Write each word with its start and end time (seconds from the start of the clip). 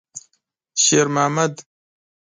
شېرمحمد. 0.83 1.53